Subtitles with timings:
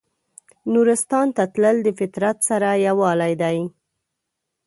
[0.73, 3.57] نورستان ته تلل د فطرت سره یووالی دی.